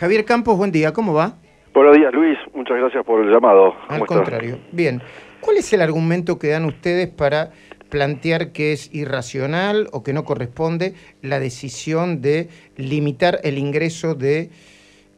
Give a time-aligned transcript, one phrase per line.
[0.00, 1.32] Javier Campos, buen día, ¿cómo va?
[1.74, 2.38] Buenos días, Luis.
[2.54, 3.74] Muchas gracias por el llamado.
[3.88, 4.60] Al contrario.
[4.70, 5.02] Bien.
[5.40, 7.50] ¿Cuál es el argumento que dan ustedes para
[7.90, 14.50] plantear que es irracional o que no corresponde la decisión de limitar el ingreso de...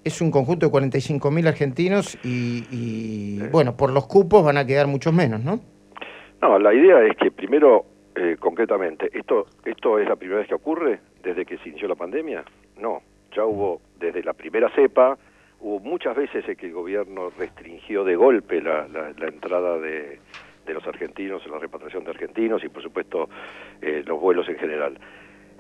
[0.03, 5.13] Es un conjunto de 45.000 argentinos y, bueno, por los cupos van a quedar muchos
[5.13, 5.61] menos, ¿no?
[6.41, 7.85] No, la idea es que primero,
[8.15, 11.97] eh, concretamente, ¿esto, ¿esto es la primera vez que ocurre desde que se inició la
[11.97, 12.43] pandemia?
[12.79, 15.19] No, ya hubo desde la primera cepa,
[15.61, 18.87] hubo muchas veces en que el gobierno restringió de golpe la,
[19.21, 20.19] entrada de,
[20.67, 23.29] los argentinos, la repatriación de argentinos y por supuesto
[23.83, 24.99] eh, los vuelos en general.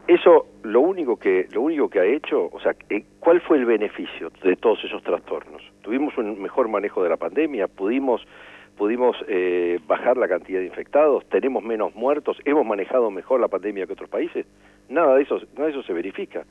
[0.06, 3.64] Eso lo único que lo único que ha hecho, o sea, eh, ¿cuál fue el
[3.64, 5.62] beneficio de todos esos trastornos?
[5.82, 8.26] Tuvimos un mejor manejo de la pandemia, pudimos
[8.76, 13.86] pudimos eh, bajar la cantidad de infectados, tenemos menos muertos, hemos manejado mejor la pandemia
[13.86, 14.46] que otros países.
[14.88, 16.46] Nada de eso, nada de eso se verifica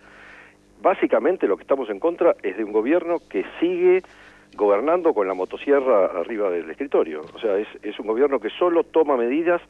[0.82, 4.04] básicamente lo que estamos en contra es de un gobierno que sigue
[4.56, 7.22] gobernando con la motosierra arriba del escritorio.
[7.34, 9.62] O sea, es, es un gobierno que solo toma medidas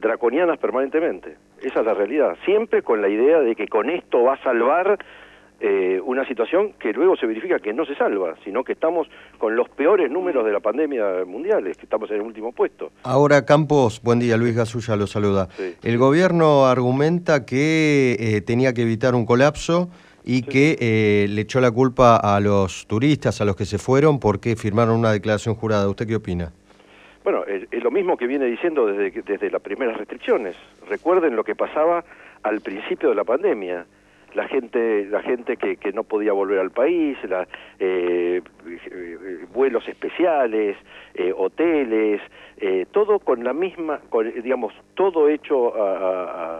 [0.00, 1.36] draconianas permanentemente.
[1.62, 2.36] Esa es la realidad.
[2.44, 4.98] Siempre con la idea de que con esto va a salvar
[5.64, 9.06] eh, una situación que luego se verifica que no se salva, sino que estamos
[9.38, 12.90] con los peores números de la pandemia mundiales, que estamos en el último puesto.
[13.04, 15.48] Ahora, Campos, buen día, Luis Gasulla lo saluda.
[15.84, 19.88] El gobierno argumenta que eh, tenía que evitar un colapso
[20.24, 24.20] y que eh, le echó la culpa a los turistas, a los que se fueron,
[24.20, 25.88] porque firmaron una declaración jurada.
[25.88, 26.52] ¿Usted qué opina?
[27.24, 30.56] Bueno, es, lo mismo que viene diciendo desde, desde las primeras restricciones.
[30.88, 32.04] Recuerden lo que pasaba
[32.42, 33.86] al principio de la pandemia.
[34.34, 37.46] La gente, la gente que, que no podía volver al país, la,
[37.78, 38.40] eh,
[39.52, 40.76] vuelos especiales,
[41.14, 42.20] eh, hoteles,
[42.92, 44.00] todo con la misma,
[44.42, 46.51] digamos, todo hecho a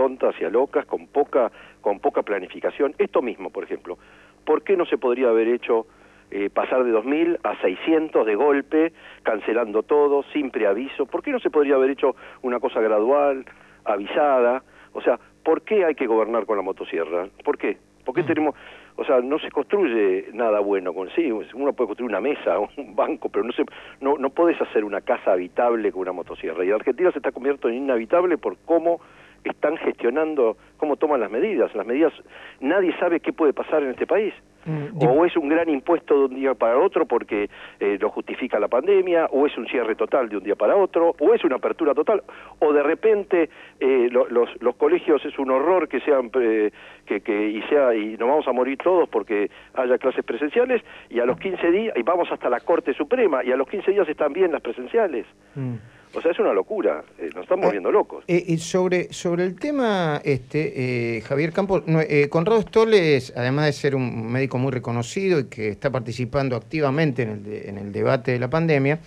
[0.00, 2.94] tontas y a locas, con poca, con poca planificación.
[2.96, 3.98] Esto mismo, por ejemplo,
[4.46, 5.86] ¿por qué no se podría haber hecho
[6.30, 11.04] eh, pasar de 2.000 a 600 de golpe, cancelando todo, sin preaviso?
[11.04, 13.44] ¿Por qué no se podría haber hecho una cosa gradual,
[13.84, 14.62] avisada?
[14.94, 17.28] O sea, ¿por qué hay que gobernar con la motosierra?
[17.44, 17.76] ¿Por qué?
[18.02, 18.26] ¿Por qué mm.
[18.26, 18.54] tenemos,
[18.96, 22.96] o sea, no se construye nada bueno con sí, uno puede construir una mesa, un
[22.96, 23.66] banco, pero no se,
[24.00, 26.64] no, no puedes hacer una casa habitable con una motosierra.
[26.64, 29.02] Y Argentina se está convirtiendo en inhabitable por cómo
[29.44, 31.74] están gestionando, cómo toman las medidas.
[31.74, 32.12] Las medidas,
[32.60, 34.34] nadie sabe qué puede pasar en este país.
[34.66, 38.60] Mm, o es un gran impuesto de un día para otro porque eh, lo justifica
[38.60, 41.56] la pandemia, o es un cierre total de un día para otro, o es una
[41.56, 42.22] apertura total,
[42.58, 43.48] o de repente
[43.80, 46.72] eh, los, los colegios es un horror que sean eh,
[47.06, 51.20] que, que y sea y nos vamos a morir todos porque haya clases presenciales y
[51.20, 54.08] a los 15 días y vamos hasta la Corte Suprema y a los 15 días
[54.08, 55.26] están bien las presenciales.
[55.54, 55.76] Mm.
[56.12, 58.24] O sea, es una locura, eh, nos estamos volviendo locos.
[58.26, 61.82] Eh, y sobre, sobre el tema, este eh, Javier Campos,
[62.30, 67.30] Conrado Stoles, además de ser un médico muy reconocido y que está participando activamente en
[67.30, 69.00] el, en el debate de la pandemia,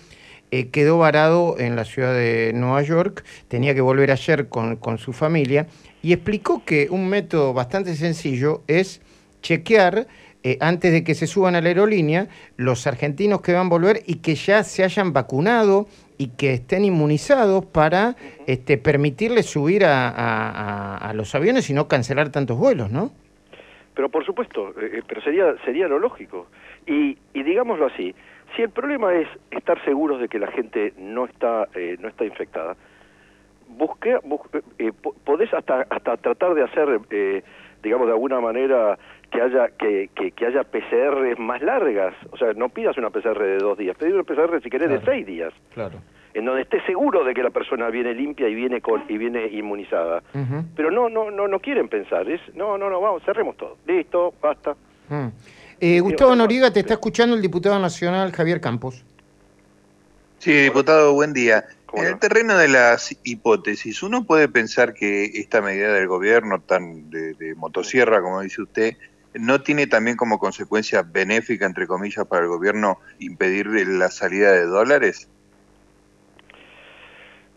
[0.70, 5.12] quedó varado en la ciudad de Nueva York, tenía que volver ayer con, con su
[5.12, 5.66] familia,
[6.00, 9.02] y explicó que un método bastante sencillo es
[9.42, 10.06] chequear
[10.60, 14.16] antes de que se suban a la aerolínea los argentinos que van a volver y
[14.16, 15.86] que ya se hayan vacunado
[16.18, 18.16] y que estén inmunizados para
[18.46, 23.10] este, permitirles subir a, los aviones y no cancelar tantos vuelos, ¿no?
[23.94, 26.48] Pero por supuesto, eh, eh, pero sería sería lo lógico.
[26.86, 28.14] Y, y digámoslo así,
[28.56, 32.24] si el problema es estar seguros de que la gente no está eh, no está
[32.24, 32.76] infectada,
[33.68, 34.18] busque,
[35.24, 37.00] podés hasta hasta tratar de hacer
[37.82, 38.98] digamos de alguna manera
[39.34, 43.58] que haya que, que, haya PCR más largas, o sea, no pidas una PCR de
[43.58, 45.52] dos días, pedí una PCR si querés de seis días.
[45.72, 45.98] Claro.
[46.34, 49.46] En donde estés seguro de que la persona viene limpia y viene con y viene
[49.48, 50.22] inmunizada.
[50.76, 53.76] Pero no no no no quieren pensar, es no, no, no, vamos, cerremos todo.
[53.86, 54.76] Listo, basta.
[55.08, 55.28] Mm.
[55.80, 59.04] Eh, Gustavo Noriega te está escuchando el diputado nacional Javier Campos.
[60.38, 61.64] Sí, diputado, buen día.
[61.92, 67.08] En el terreno de las hipótesis, uno puede pensar que esta medida del gobierno tan
[67.10, 68.96] de motosierra, como dice usted,
[69.34, 74.66] ¿no tiene también como consecuencia benéfica, entre comillas, para el gobierno impedir la salida de
[74.66, 75.28] dólares?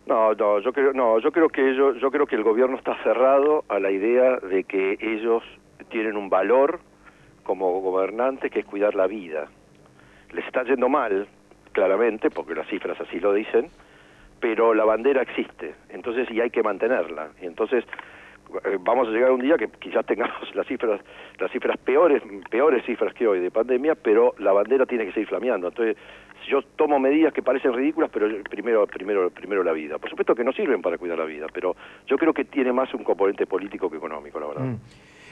[0.08, 2.96] No, no, yo creo, no, yo creo que ellos, yo creo que el gobierno está
[3.04, 5.44] cerrado a la idea de que ellos
[5.90, 6.80] tienen un valor
[7.44, 9.48] como gobernantes que es cuidar la vida.
[10.32, 11.28] Les está yendo mal,
[11.74, 13.70] claramente, porque las cifras así lo dicen,
[14.40, 17.30] pero la bandera existe, entonces y hay que mantenerla.
[17.42, 17.84] Y entonces
[18.82, 21.02] vamos a llegar a un día que quizás tengamos las cifras
[21.40, 25.28] las cifras peores peores cifras que hoy de pandemia pero la bandera tiene que seguir
[25.28, 25.68] flameando.
[25.68, 25.98] Entonces
[26.50, 29.98] yo tomo medidas que parecen ridículas pero primero primero primero la vida.
[29.98, 31.76] Por supuesto que no sirven para cuidar la vida pero
[32.08, 34.66] yo creo que tiene más un componente político que económico la verdad.
[34.66, 34.80] Mm.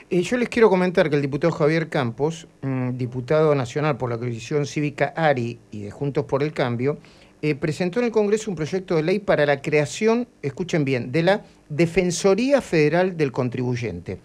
[0.08, 4.16] Eh, yo les quiero comentar que el diputado Javier Campos, mm, diputado nacional por la
[4.16, 6.98] coalición cívica ARI y de Juntos por el Cambio,
[7.42, 11.22] eh, presentó en el Congreso un proyecto de ley para la creación, escuchen bien, de
[11.22, 14.18] la Defensoría Federal del Contribuyente.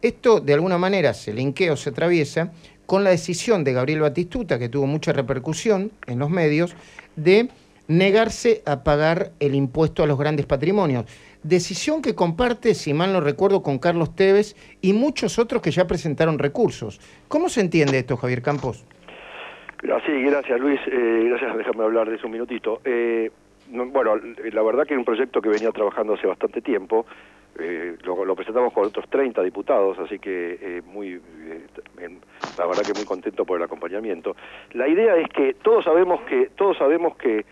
[0.00, 2.52] Esto de alguna manera se linkea o se atraviesa
[2.86, 6.74] con la decisión de Gabriel Batistuta, que tuvo mucha repercusión en los medios,
[7.16, 7.48] de
[7.88, 11.06] negarse a pagar el impuesto a los grandes patrimonios.
[11.42, 15.86] Decisión que comparte, si mal no recuerdo, con Carlos Tevez y muchos otros que ya
[15.86, 17.00] presentaron recursos.
[17.28, 18.84] ¿Cómo se entiende esto, Javier Campos?
[19.82, 20.80] Sí, gracias Luis.
[20.86, 22.80] Eh, gracias, déjame hablar de eso un minutito.
[22.84, 23.30] Eh,
[23.68, 27.06] bueno, la verdad que es un proyecto que venía trabajando hace bastante tiempo.
[27.58, 31.20] Eh, lo, presentamos con otros 30 diputados, así que eh, muy,
[32.58, 34.34] la verdad que muy contento por el acompañamiento.
[34.72, 37.44] La idea es que todos sabemos que todos sabemos que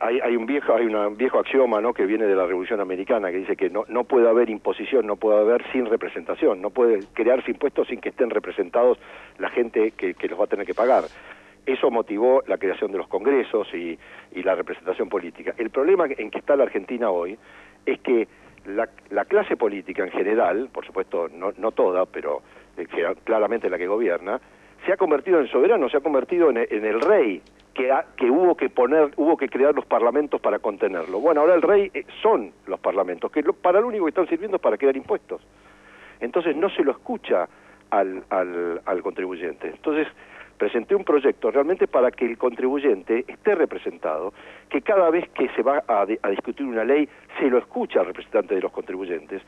[0.00, 3.38] hay, un viejo hay un viejo axioma no que viene de la revolución americana que
[3.38, 7.50] dice que no no puede haber imposición no puede haber sin representación no puede crearse
[7.50, 8.98] impuestos sin que estén representados
[9.38, 11.04] la gente que, los va a tener que pagar
[11.66, 13.98] eso motivó la creación de los congresos y,
[14.42, 15.54] la representación política.
[15.58, 17.36] El problema en que está la Argentina hoy
[17.84, 18.26] es que
[18.64, 22.42] la, clase política en general, por supuesto no, no toda, pero
[22.76, 22.86] eh,
[23.24, 24.40] claramente la que gobierna,
[24.86, 27.42] se ha convertido en soberano, se ha convertido en el rey
[28.16, 31.20] que, hubo que poner, hubo que crear los parlamentos para contenerlo.
[31.20, 34.56] Bueno, ahora el rey eh, son los parlamentos, que para lo único que están sirviendo
[34.56, 35.40] es para crear impuestos.
[36.20, 37.48] Entonces no se lo escucha
[37.90, 39.68] al, al, contribuyente.
[39.68, 40.06] Entonces
[40.60, 44.34] presenté un proyecto realmente para que el contribuyente esté representado,
[44.68, 47.08] que cada vez que se va a, discutir una ley
[47.38, 49.40] se lo escucha al representante de los contribuyentes,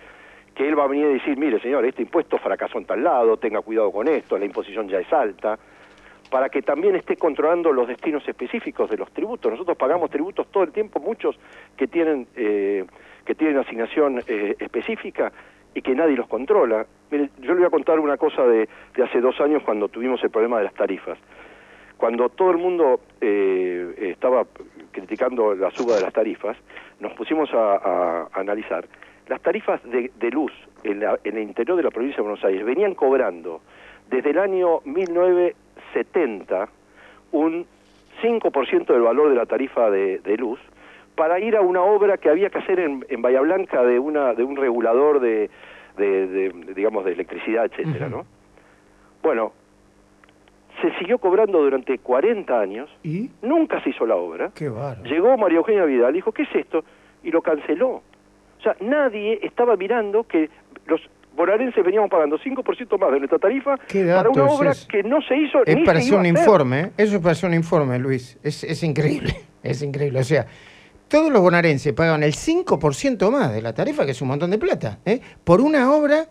[0.55, 3.37] que él va a venir a decir, mire señor, este impuesto fracasó en tal lado,
[3.37, 5.59] tenga cuidado con esto, la imposición ya es alta,
[6.31, 9.53] para que también esté controlando los destinos específicos de los tributos.
[9.53, 11.39] Nosotros pagamos tributos todo el tiempo, muchos
[11.77, 12.87] que tienen eh,
[13.27, 15.31] que tienen asignación eh, específica
[15.75, 16.87] y que nadie los controla.
[17.11, 18.69] Mire, yo le voy a contar una cosa de,
[19.03, 21.19] hace dos años cuando tuvimos el problema de las tarifas.
[21.97, 24.45] Cuando todo el mundo eh, estaba
[24.91, 26.57] criticando la suba de las tarifas,
[27.01, 28.85] nos pusimos a, analizar.
[29.29, 30.53] Las tarifas de, luz
[30.83, 33.61] en, en el interior de la provincia de Buenos Aires venían cobrando
[34.11, 35.55] desde el año 19
[35.93, 36.69] 70
[37.33, 37.67] un
[38.23, 40.61] 5% del valor de la tarifa de, luz
[41.15, 44.35] para ir a una obra que había que hacer en, en Bahía Blanca de una
[44.35, 45.51] de un regulador de,
[46.75, 48.25] digamos de electricidad, etcétera, ¿no?
[49.23, 49.53] Bueno,
[50.81, 53.31] se siguió cobrando durante 40 años, ¿Y?
[53.43, 54.51] nunca se hizo la obra.
[54.55, 54.71] Qué
[55.05, 56.85] Llegó María Eugenia Vidal, dijo, ¿qué es esto?
[57.23, 57.91] Y lo canceló.
[57.91, 60.49] O sea, nadie estaba mirando que
[60.87, 61.01] los
[61.37, 65.65] bonaerenses veníamos pagando 5% más de nuestra tarifa para una obra que no se hizo
[65.65, 66.93] es ni para hacer un informe, ¿eh?
[66.99, 68.39] eso es para hacer un informe, Luis.
[68.43, 70.21] Es, es increíble, es increíble.
[70.21, 70.47] O sea,
[71.13, 74.57] todos los bonaerenses pagan el 5% más de la tarifa, que es un montón de
[74.57, 75.21] plata, ¿eh?
[75.45, 76.25] por una obra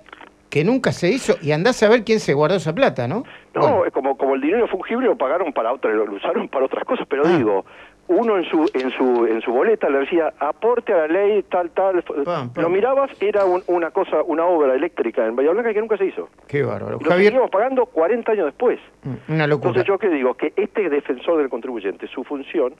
[0.50, 3.24] que nunca se hizo y andás a ver quién se guardó esa plata, ¿no?
[3.54, 6.84] No, es como, como el dinero fungible lo pagaron para otra, lo usaron para otras
[6.84, 7.38] cosas, pero ah.
[7.38, 7.64] digo,
[8.08, 11.70] uno en su en su en su boleta le decía aporte a la ley tal
[11.70, 12.04] tal
[12.56, 16.28] lo mirabas era una cosa una obra eléctrica en Bahía Blanca que nunca se hizo
[16.48, 20.34] qué bárbaro lo seguimos pagando 40 años después mm, una locura entonces yo que digo
[20.34, 22.74] que este defensor del contribuyente su función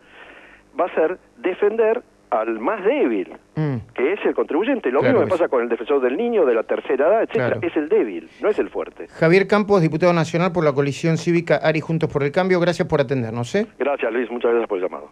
[0.80, 2.02] va a ser defender
[2.32, 3.76] al más débil, mm.
[3.94, 4.90] que es el contribuyente.
[4.90, 7.60] Lo mismo que pasa con el defensor del niño, de la tercera edad, etcétera.
[7.62, 9.08] Es el débil, no es el fuerte.
[9.10, 13.02] Javier Campos, diputado nacional por la coalición cívica ARI Juntos por el Cambio, gracias por
[13.02, 13.54] atendernos.
[13.56, 13.68] ¿eh?
[13.78, 14.32] Gracias, Luis.
[14.32, 15.10] Muchas gracias por el llamado.